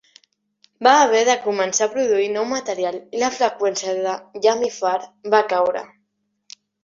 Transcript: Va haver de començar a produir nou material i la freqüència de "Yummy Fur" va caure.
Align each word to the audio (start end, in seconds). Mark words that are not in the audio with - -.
Va 0.85 0.93
haver 1.01 1.19
de 1.27 1.33
començar 1.43 1.87
a 1.87 1.91
produir 1.97 2.29
nou 2.37 2.47
material 2.53 2.97
i 3.17 3.21
la 3.25 3.29
freqüència 3.37 3.93
de 3.99 4.15
"Yummy 4.47 4.71
Fur" 4.79 4.95
va 5.35 5.43
caure. 5.55 5.85